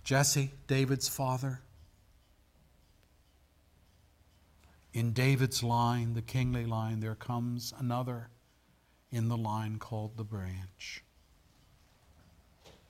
[0.03, 1.61] Jesse, David's father.
[4.93, 8.29] In David's line, the kingly line, there comes another
[9.11, 11.04] in the line called the branch.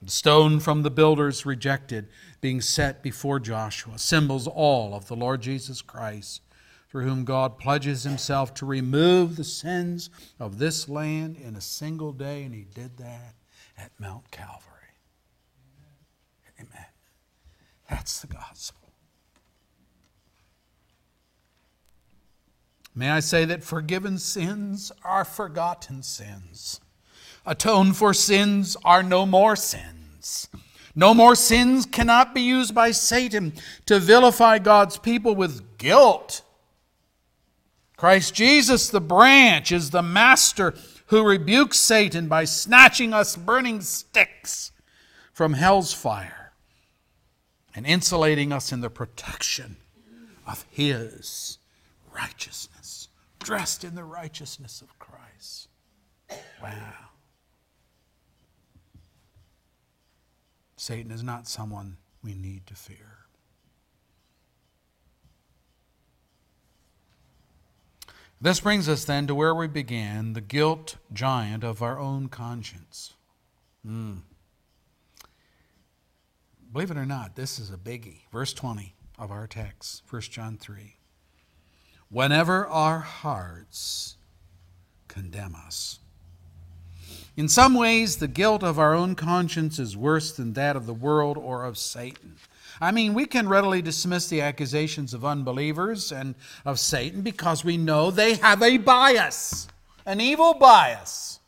[0.06, 5.42] The stone from the builders rejected, being set before Joshua, symbols all of the Lord
[5.42, 6.44] Jesus Christ,
[6.92, 12.14] through whom God pledges himself to remove the sins of this land in a single
[12.14, 13.34] day, and he did that
[13.80, 14.72] at Mount Calvary.
[16.60, 16.86] Amen.
[17.90, 18.94] That's the gospel.
[22.94, 26.80] May I say that forgiven sins are forgotten sins.
[27.44, 29.95] Atone for sins are no more sins.
[30.96, 33.54] No more sins cannot be used by Satan
[33.86, 36.42] to vilify God's people with guilt.
[37.98, 40.74] Christ Jesus, the branch, is the master
[41.08, 44.72] who rebukes Satan by snatching us burning sticks
[45.34, 46.54] from hell's fire
[47.76, 49.78] and insulating us in the protection
[50.48, 51.58] of his
[52.14, 53.10] righteousness,
[53.40, 55.68] dressed in the righteousness of Christ.
[56.64, 57.05] Wow.
[60.86, 63.26] Satan is not someone we need to fear.
[68.40, 73.16] This brings us then to where we began the guilt giant of our own conscience.
[73.84, 74.20] Mm.
[76.72, 78.20] Believe it or not, this is a biggie.
[78.32, 80.98] Verse 20 of our text, 1 John 3.
[82.10, 84.18] Whenever our hearts
[85.08, 85.98] condemn us,
[87.38, 90.94] In some ways, the guilt of our own conscience is worse than that of the
[90.94, 92.36] world or of Satan.
[92.80, 97.78] I mean, we can readily dismiss the accusations of unbelievers and of Satan because we
[97.78, 99.68] know they have a bias,
[100.06, 101.40] an evil bias.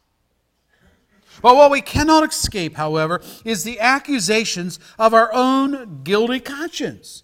[1.41, 7.23] But what we cannot escape, however, is the accusations of our own guilty conscience.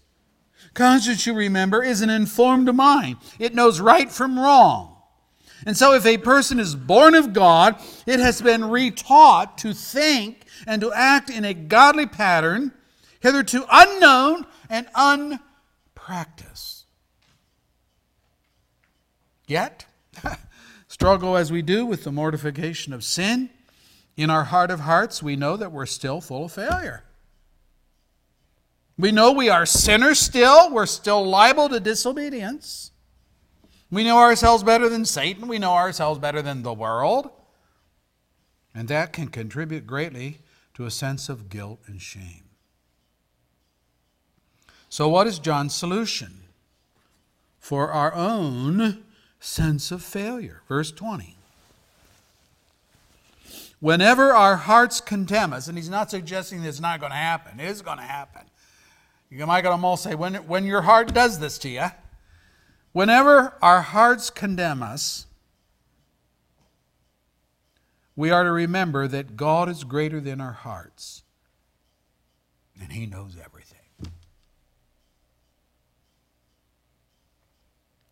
[0.72, 4.93] Conscience, you remember, is an informed mind, it knows right from wrong.
[5.66, 10.44] And so, if a person is born of God, it has been retaught to think
[10.66, 12.72] and to act in a godly pattern,
[13.20, 16.84] hitherto unknown and unpracticed.
[19.46, 19.86] Yet,
[20.88, 23.50] struggle as we do with the mortification of sin,
[24.16, 27.04] in our heart of hearts, we know that we're still full of failure.
[28.96, 30.70] We know we are sinners still.
[30.70, 32.92] We're still liable to disobedience.
[33.94, 35.46] We know ourselves better than Satan.
[35.46, 37.30] We know ourselves better than the world.
[38.74, 40.40] And that can contribute greatly
[40.74, 42.42] to a sense of guilt and shame.
[44.88, 46.40] So, what is John's solution
[47.60, 49.04] for our own
[49.38, 50.62] sense of failure?
[50.66, 51.36] Verse 20.
[53.78, 57.68] Whenever our hearts condemn us, and he's not suggesting it's not going to happen, it
[57.68, 58.42] is going to happen.
[59.30, 61.86] You might almost say, when, when your heart does this to you,
[62.94, 65.26] whenever our hearts condemn us,
[68.16, 71.24] we are to remember that God is greater than our hearts,
[72.80, 73.78] and He knows everything.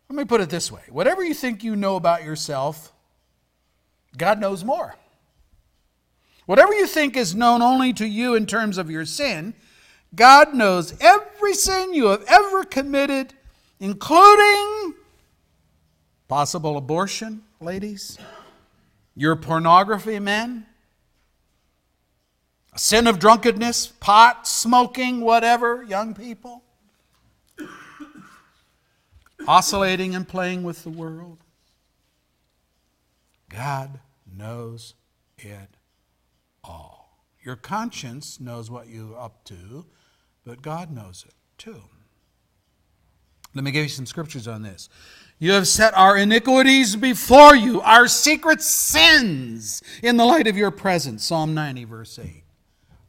[0.09, 2.93] Let me put it this way whatever you think you know about yourself,
[4.15, 4.95] God knows more.
[6.45, 9.53] Whatever you think is known only to you in terms of your sin,
[10.13, 13.33] God knows every sin you have ever committed,
[13.83, 14.93] including
[16.29, 18.17] possible abortion, ladies,
[19.13, 20.65] your pornography, men,
[22.71, 26.63] a sin of drunkenness, pot, smoking, whatever, young people,
[29.49, 31.39] oscillating and playing with the world.
[33.49, 34.93] God knows
[35.37, 35.75] it
[36.63, 37.19] all.
[37.43, 39.85] Your conscience knows what you're up to,
[40.45, 41.81] but God knows it too.
[43.55, 44.89] Let me give you some scriptures on this.
[45.39, 50.71] You have set our iniquities before you, our secret sins in the light of your
[50.71, 51.25] presence.
[51.25, 52.43] Psalm 90, verse 8.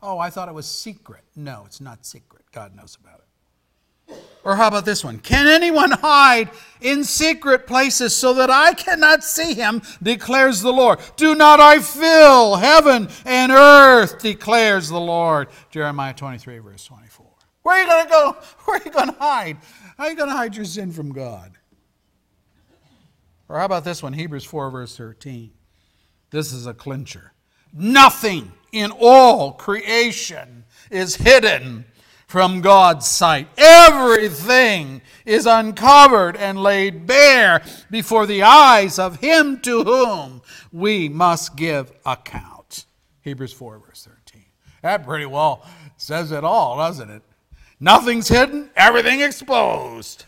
[0.02, 1.22] Oh, I thought it was secret.
[1.36, 2.42] No, it's not secret.
[2.52, 3.24] God knows about it.
[4.44, 5.18] Or how about this one?
[5.18, 6.50] Can anyone hide
[6.82, 10.98] in secret places so that I cannot see him, declares the Lord.
[11.16, 15.48] Do not I fill heaven and earth, declares the Lord.
[15.70, 17.26] Jeremiah 23, verse 24.
[17.62, 18.36] Where are you going to go?
[18.66, 19.56] Where are you going to hide?
[19.96, 21.52] How are you going to hide your sin from God?
[23.48, 24.12] Or how about this one?
[24.12, 25.50] Hebrews 4, verse 13.
[26.30, 27.32] This is a clincher.
[27.72, 31.84] Nothing in all creation is hidden
[32.26, 33.48] from God's sight.
[33.56, 40.42] Everything is uncovered and laid bare before the eyes of Him to whom
[40.72, 42.86] we must give account.
[43.20, 44.44] Hebrews 4, verse 13.
[44.82, 45.64] That pretty well
[45.96, 47.22] says it all, doesn't it?
[47.80, 50.24] Nothing's hidden, everything exposed.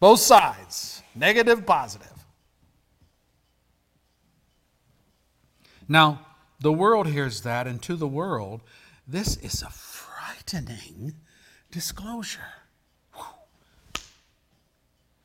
[0.00, 2.08] Both sides, negative, positive.
[5.88, 6.20] Now,
[6.60, 8.62] the world hears that, and to the world,
[9.06, 11.14] this is a frightening
[11.70, 12.40] disclosure.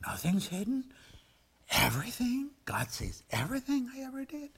[0.06, 0.86] Nothing's hidden.
[1.72, 2.52] Everything.
[2.66, 4.50] God sees everything I ever did.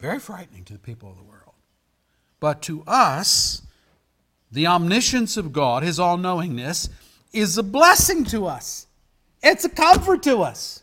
[0.00, 1.54] Very frightening to the people of the world.
[2.40, 3.62] But to us,
[4.52, 6.88] the omniscience of God, His all knowingness,
[7.32, 8.86] is a blessing to us.
[9.42, 10.82] It's a comfort to us.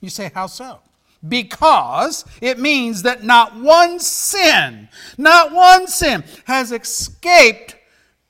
[0.00, 0.80] You say, how so?
[1.26, 7.76] because it means that not one sin, not one sin has escaped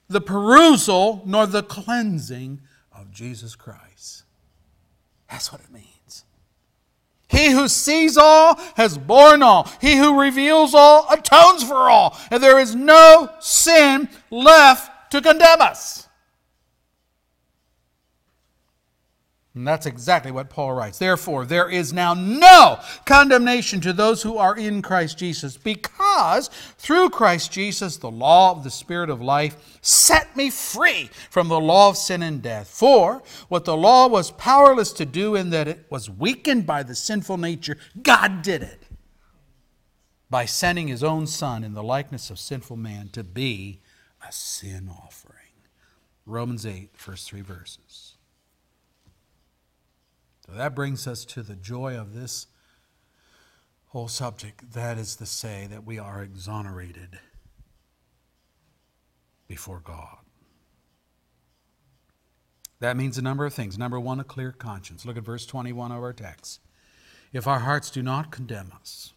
[0.08, 2.60] the perusal nor the cleansing
[2.92, 4.24] of Jesus Christ.
[5.30, 5.86] That's what it means.
[7.30, 9.70] He who sees all has borne all.
[9.80, 12.18] He who reveals all atones for all.
[12.30, 16.08] And there is no sin left to condemn us.
[19.60, 20.98] And that's exactly what Paul writes.
[20.98, 26.48] Therefore, there is now no condemnation to those who are in Christ Jesus, because
[26.78, 31.60] through Christ Jesus, the law of the Spirit of life set me free from the
[31.60, 32.68] law of sin and death.
[32.68, 36.94] For what the law was powerless to do, in that it was weakened by the
[36.94, 38.84] sinful nature, God did it
[40.30, 43.82] by sending his own Son in the likeness of sinful man to be
[44.26, 45.36] a sin offering.
[46.24, 48.09] Romans 8, first three verses.
[50.50, 52.48] So that brings us to the joy of this
[53.88, 54.72] whole subject.
[54.72, 57.20] That is to say, that we are exonerated
[59.46, 60.18] before God.
[62.80, 63.78] That means a number of things.
[63.78, 65.04] Number one, a clear conscience.
[65.04, 66.60] Look at verse 21 of our text.
[67.32, 69.12] If our hearts do not condemn us,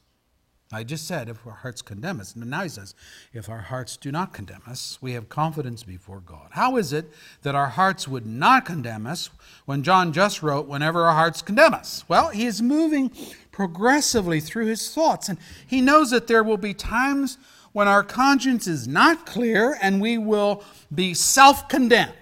[0.73, 2.35] I just said if our hearts condemn us.
[2.35, 2.95] And now he says,
[3.31, 6.47] if our hearts do not condemn us, we have confidence before God.
[6.51, 7.11] How is it
[7.43, 9.29] that our hearts would not condemn us
[9.65, 12.03] when John just wrote, whenever our hearts condemn us?
[12.07, 13.11] Well, he is moving
[13.51, 17.37] progressively through his thoughts, and he knows that there will be times
[17.71, 20.63] when our conscience is not clear and we will
[20.93, 22.13] be self condemned.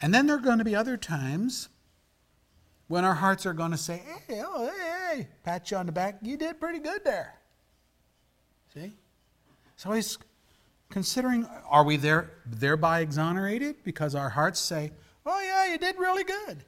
[0.00, 1.68] And then there are going to be other times
[2.90, 5.92] when our hearts are going to say, hey, oh, hey, hey, pat you on the
[5.92, 7.38] back, you did pretty good there.
[8.74, 8.94] See?
[9.76, 10.18] So he's
[10.90, 13.76] considering, are we there thereby exonerated?
[13.84, 14.90] Because our hearts say,
[15.24, 16.64] oh, yeah, you did really good.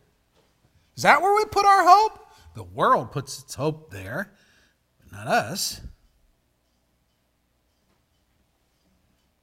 [0.96, 2.24] Is that where we put our hope?
[2.54, 4.32] The world puts its hope there,
[5.00, 5.80] but not us.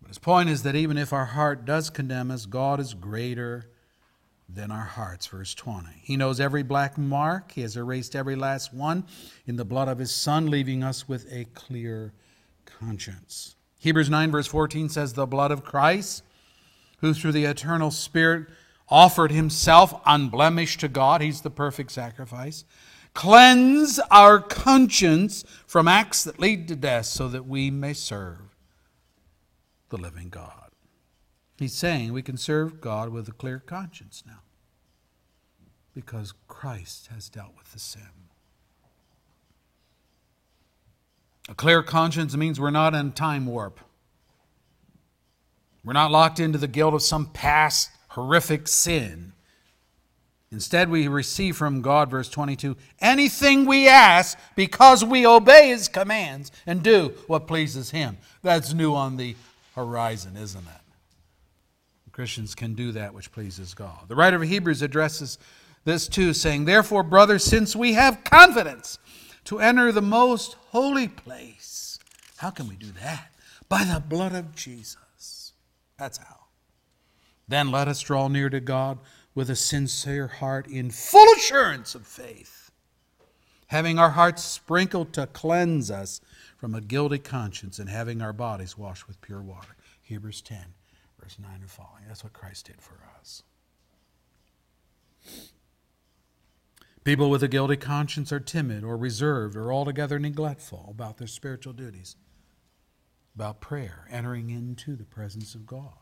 [0.01, 3.69] But his point is that even if our heart does condemn us, God is greater
[4.53, 5.27] than our hearts.
[5.27, 5.87] Verse 20.
[6.01, 9.05] He knows every black mark, He has erased every last one
[9.45, 12.13] in the blood of His Son, leaving us with a clear
[12.65, 13.55] conscience.
[13.79, 16.23] Hebrews 9, verse 14 says, The blood of Christ,
[16.99, 18.47] who through the eternal Spirit
[18.89, 22.65] offered Himself unblemished to God, He's the perfect sacrifice,
[23.13, 28.55] cleanse our conscience from acts that lead to death so that we may serve
[29.89, 30.58] the living God.
[31.59, 34.39] He's saying we can serve God with a clear conscience now
[35.93, 38.01] because Christ has dealt with the sin.
[41.49, 43.81] A clear conscience means we're not in time warp.
[45.83, 49.33] We're not locked into the guilt of some past horrific sin.
[50.53, 56.53] Instead, we receive from God, verse 22, anything we ask because we obey His commands
[56.65, 58.17] and do what pleases Him.
[58.43, 59.35] That's new on the
[59.75, 60.78] horizon, isn't it?
[62.19, 64.09] Christians can do that which pleases God.
[64.09, 65.37] The writer of Hebrews addresses
[65.85, 68.99] this too, saying, Therefore, brothers, since we have confidence
[69.45, 71.97] to enter the most holy place,
[72.35, 73.31] how can we do that?
[73.69, 75.53] By the blood of Jesus.
[75.97, 76.47] That's how.
[77.47, 78.99] Then let us draw near to God
[79.33, 82.69] with a sincere heart in full assurance of faith,
[83.67, 86.19] having our hearts sprinkled to cleanse us
[86.57, 89.77] from a guilty conscience and having our bodies washed with pure water.
[90.01, 90.65] Hebrews 10
[91.21, 92.03] verse 9 and following.
[92.07, 93.43] That's what Christ did for us.
[97.03, 101.73] People with a guilty conscience are timid or reserved or altogether neglectful about their spiritual
[101.73, 102.15] duties,
[103.35, 105.93] about prayer, entering into the presence of God.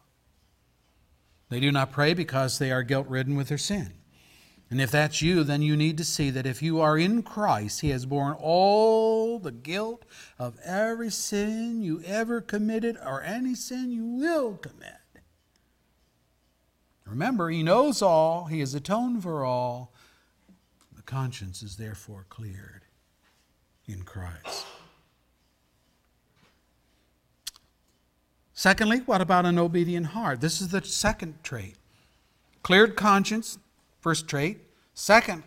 [1.50, 3.94] They do not pray because they are guilt ridden with their sin.
[4.70, 7.82] And if that's you, then you need to see that if you are in Christ,
[7.82, 10.04] He has borne all the guilt
[10.38, 14.97] of every sin you ever committed or any sin you will commit.
[17.10, 19.94] Remember, he knows all, he has atoned for all.
[20.96, 22.84] The conscience is therefore cleared
[23.88, 24.66] in Christ.
[28.54, 30.42] Secondly, what about an obedient heart?
[30.42, 31.76] This is the second trait.
[32.64, 33.60] Cleared conscience,
[34.02, 34.60] first trait.
[34.94, 35.44] Second,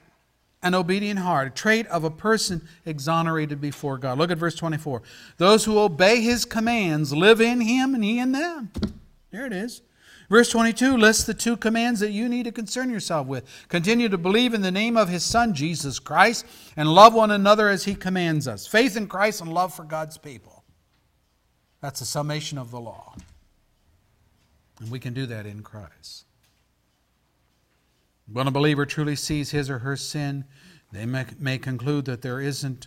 [0.62, 4.16] an obedient heart, a trait of a person exonerated before God.
[4.16, 5.02] Look at verse 24.
[5.38, 8.70] Those who obey his commands live in him and he in them.
[9.30, 9.82] There it is.
[10.30, 13.44] Verse 22 lists the two commands that you need to concern yourself with.
[13.68, 17.68] Continue to believe in the name of his Son, Jesus Christ, and love one another
[17.68, 18.64] as he commands us.
[18.64, 20.62] Faith in Christ and love for God's people.
[21.80, 23.16] That's a summation of the law.
[24.78, 26.26] And we can do that in Christ.
[28.32, 30.44] When a believer truly sees his or her sin,
[30.92, 32.86] they may, may conclude that there isn't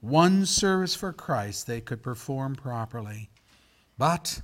[0.00, 3.30] one service for Christ they could perform properly.
[3.98, 4.42] But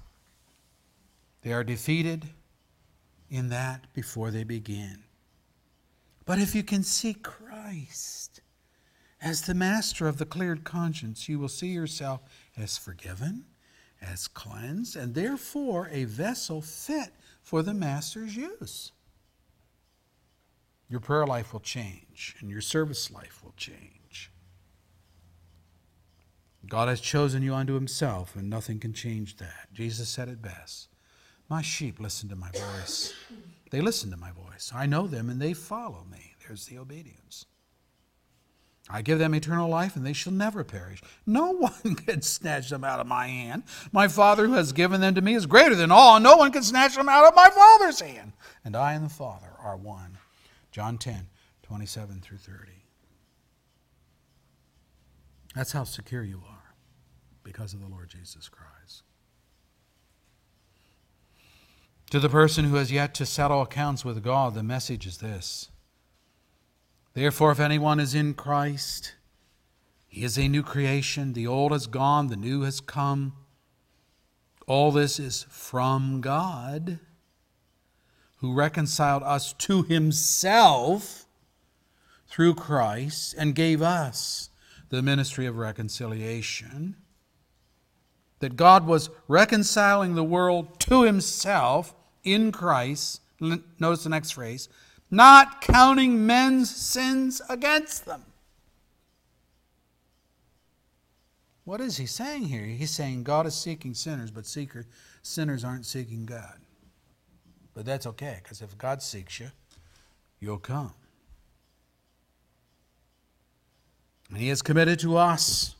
[1.45, 2.31] they are defeated
[3.31, 5.05] in that before they begin.
[6.25, 8.41] But if you can see Christ
[9.21, 12.23] as the master of the cleared conscience, you will see yourself
[12.57, 13.45] as forgiven,
[14.01, 18.93] as cleansed, and therefore a vessel fit for the master's use.
[20.89, 24.31] Your prayer life will change, and your service life will change.
[26.67, 29.69] God has chosen you unto himself, and nothing can change that.
[29.75, 30.89] Jesus said it best.
[31.49, 33.13] My sheep listen to my voice.
[33.71, 34.73] They listen to my voice.
[34.75, 36.35] I know them and they follow me.
[36.47, 37.47] There's the obedience.
[38.89, 41.03] I give them eternal life and they shall never perish.
[41.27, 41.51] No
[41.83, 43.65] one can snatch them out of my hand.
[43.93, 46.53] My Father who has given them to me is greater than all, and no one
[46.53, 48.33] can snatch them out of my Father's hand.
[48.65, 50.19] And I and the Father are one.
[50.71, 51.29] John 10,
[51.63, 52.73] 27 through 30.
[55.55, 56.75] That's how secure you are
[57.43, 59.03] because of the Lord Jesus Christ.
[62.15, 65.71] To the person who has yet to settle accounts with God, the message is this
[67.13, 69.17] Therefore, if anyone is in Christ,
[70.07, 71.33] he is a new creation.
[71.33, 73.33] The old has gone, the new has come.
[74.69, 77.01] All this is from God,
[78.37, 81.27] who reconciled us to himself
[82.29, 84.51] through Christ and gave us
[84.89, 86.95] the ministry of reconciliation.
[88.39, 91.93] That God was reconciling the world to himself
[92.25, 93.21] in Christ.
[93.41, 94.69] Notice the next phrase
[95.11, 98.25] not counting men's sins against them.
[101.65, 102.65] What is he saying here?
[102.65, 104.87] He's saying God is seeking sinners, but seeker,
[105.23, 106.59] sinners aren't seeking God.
[107.75, 109.51] But that's okay, because if God seeks you,
[110.41, 110.93] you'll come.
[114.29, 115.75] And He has committed to us,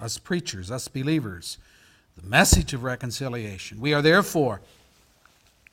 [0.00, 1.58] us preachers, us believers,
[2.16, 3.80] the message of reconciliation.
[3.80, 4.62] We are therefore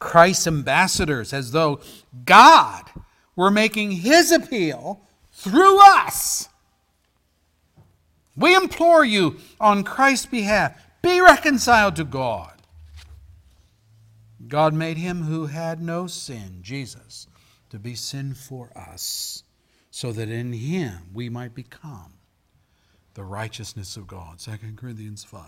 [0.06, 1.82] Christ's ambassadors, as though
[2.26, 2.84] God
[3.36, 5.02] were making His appeal
[5.34, 6.48] through us.
[8.38, 12.54] We implore you on Christ's behalf be reconciled to God.
[14.48, 17.28] God made him who had no sin, Jesus,
[17.70, 19.44] to be sin for us,
[19.92, 22.14] so that in him we might become
[23.14, 24.40] the righteousness of God.
[24.40, 25.42] 2 Corinthians 5,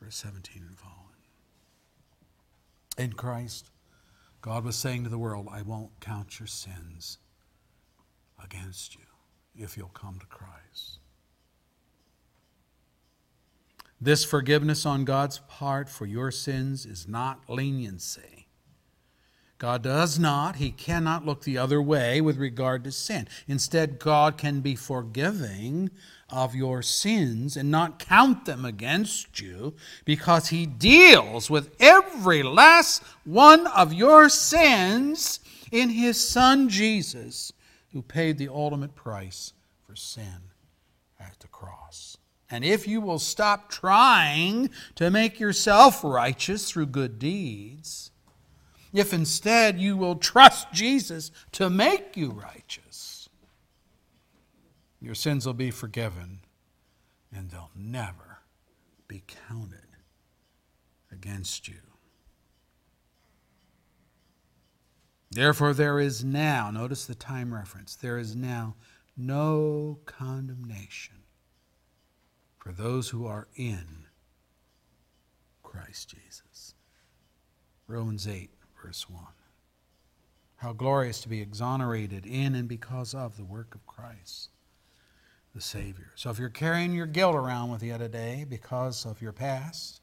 [0.00, 1.17] verse 17 and following.
[2.98, 3.70] In Christ,
[4.40, 7.18] God was saying to the world, I won't count your sins
[8.42, 9.04] against you
[9.56, 10.98] if you'll come to Christ.
[14.00, 18.37] This forgiveness on God's part for your sins is not leniency.
[19.58, 23.26] God does not, He cannot look the other way with regard to sin.
[23.48, 25.90] Instead, God can be forgiving
[26.30, 33.02] of your sins and not count them against you because He deals with every last
[33.24, 35.40] one of your sins
[35.72, 37.52] in His Son Jesus,
[37.92, 39.54] who paid the ultimate price
[39.84, 40.52] for sin
[41.18, 42.16] at the cross.
[42.48, 48.12] And if you will stop trying to make yourself righteous through good deeds,
[48.98, 53.28] if instead you will trust Jesus to make you righteous,
[55.00, 56.40] your sins will be forgiven
[57.32, 58.40] and they'll never
[59.06, 59.86] be counted
[61.12, 61.80] against you.
[65.30, 68.74] Therefore, there is now, notice the time reference, there is now
[69.16, 71.16] no condemnation
[72.58, 74.06] for those who are in
[75.62, 76.74] Christ Jesus.
[77.86, 78.50] Romans 8,
[79.08, 79.22] 1.
[80.56, 84.48] How glorious to be exonerated in and because of the work of Christ,
[85.54, 86.12] the Savior.
[86.14, 90.00] So if you're carrying your guilt around with you today because of your past,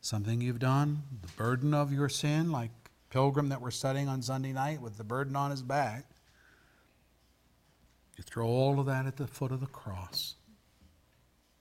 [0.00, 2.70] something you've done, the burden of your sin, like
[3.10, 6.06] Pilgrim that we're studying on Sunday night with the burden on his back,
[8.16, 10.36] you throw all of that at the foot of the cross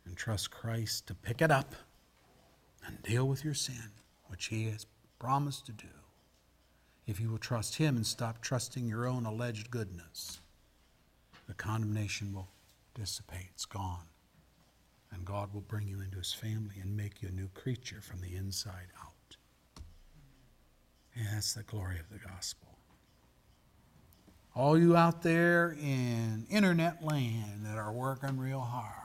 [0.05, 1.75] and trust Christ to pick it up
[2.85, 3.91] and deal with your sin,
[4.27, 4.85] which He has
[5.19, 5.87] promised to do.
[7.05, 10.39] If you will trust Him and stop trusting your own alleged goodness,
[11.47, 12.47] the condemnation will
[12.95, 13.47] dissipate.
[13.53, 14.05] It's gone.
[15.11, 18.21] And God will bring you into His family and make you a new creature from
[18.21, 19.37] the inside out.
[21.15, 22.69] And that's the glory of the gospel.
[24.55, 29.03] All you out there in internet land that are working real hard,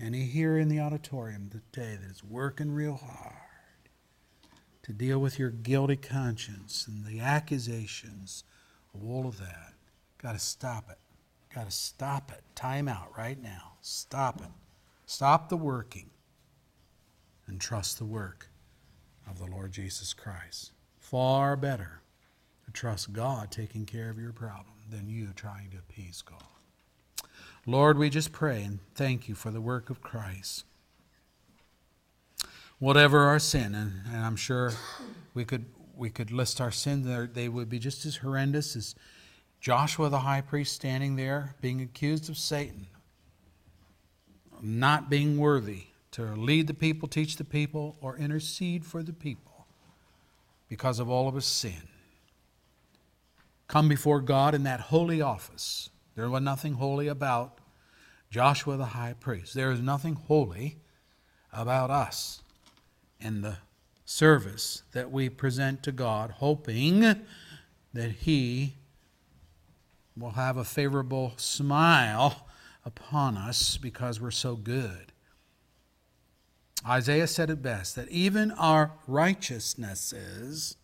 [0.00, 3.47] Any here in the auditorium today that is working real hard
[4.88, 8.42] to deal with your guilty conscience and the accusations
[8.94, 9.74] of all of that,
[10.16, 10.96] got to stop it.
[11.54, 12.42] Got to stop it.
[12.54, 13.74] Time out right now.
[13.82, 14.48] Stop it.
[15.04, 16.08] Stop the working
[17.46, 18.48] and trust the work
[19.30, 20.72] of the Lord Jesus Christ.
[20.98, 22.00] Far better
[22.64, 27.28] to trust God taking care of your problem than you trying to appease God.
[27.66, 30.64] Lord, we just pray and thank you for the work of Christ.
[32.78, 34.72] Whatever our sin, and, and I'm sure
[35.34, 35.66] we could
[35.96, 38.94] we could list our sins, they would be just as horrendous as
[39.60, 42.86] Joshua the high priest standing there being accused of Satan,
[44.62, 49.66] not being worthy to lead the people, teach the people, or intercede for the people
[50.68, 51.88] because of all of his sin.
[53.66, 55.90] Come before God in that holy office.
[56.14, 57.58] There was nothing holy about
[58.30, 59.54] Joshua the high priest.
[59.54, 60.78] There is nothing holy
[61.52, 62.42] about us
[63.20, 63.58] and the
[64.04, 67.00] service that we present to God, hoping
[67.92, 68.74] that He
[70.16, 72.46] will have a favorable smile
[72.84, 75.12] upon us because we're so good.
[76.86, 80.76] Isaiah said it best that even our righteousnesses,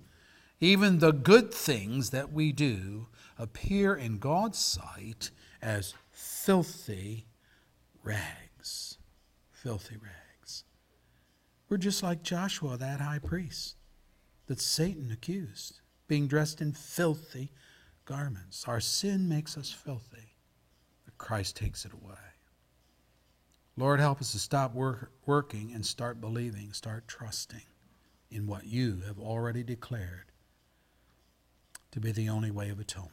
[0.61, 3.07] even the good things that we do,
[3.39, 5.31] appear in God's sight
[5.63, 7.27] as filthy
[8.03, 8.99] rags.
[9.53, 10.24] Filthy rags.
[11.75, 13.75] We're just like Joshua, that high priest
[14.47, 17.51] that Satan accused, being dressed in filthy
[18.05, 18.67] garments.
[18.69, 20.37] Our sin makes us filthy,
[21.05, 22.15] but Christ takes it away.
[23.77, 27.67] Lord, help us to stop work, working and start believing, start trusting
[28.31, 30.31] in what you have already declared
[31.91, 33.11] to be the only way of atonement.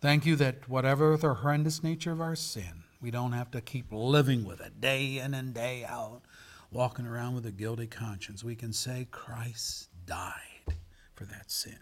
[0.00, 3.86] Thank you that whatever the horrendous nature of our sin, we don't have to keep
[3.90, 6.22] living with it day in and day out,
[6.70, 8.42] walking around with a guilty conscience.
[8.42, 10.76] We can say, Christ died
[11.14, 11.78] for that sin.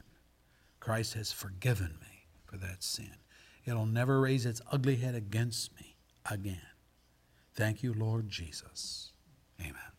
[0.81, 3.17] Christ has forgiven me for that sin.
[3.65, 5.97] It'll never raise its ugly head against me
[6.31, 6.61] again.
[7.55, 9.13] Thank you, Lord Jesus.
[9.61, 9.94] Amen.